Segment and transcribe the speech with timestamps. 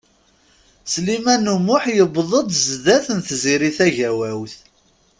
[0.93, 4.55] Sliman U Muḥ yewweḍ-d zdat n Tiziri Tagawawt.